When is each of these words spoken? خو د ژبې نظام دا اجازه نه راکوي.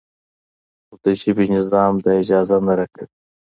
خو 0.85 0.95
د 1.03 1.05
ژبې 1.21 1.45
نظام 1.55 1.93
دا 2.03 2.11
اجازه 2.21 2.57
نه 2.65 2.73
راکوي. 2.79 3.05